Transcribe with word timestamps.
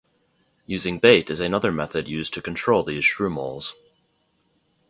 Using 0.65 0.97
bait 0.97 1.29
is 1.29 1.39
another 1.39 1.71
method 1.71 2.07
used 2.07 2.33
to 2.33 2.41
control 2.41 2.83
these 2.83 3.05
shrew-moles. 3.05 3.75